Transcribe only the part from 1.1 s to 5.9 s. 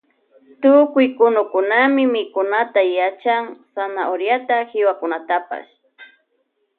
kunukunami mikunata yachan zanahoriata y hiwakunatapash.